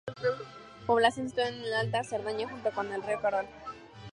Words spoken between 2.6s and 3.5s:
al río Carol.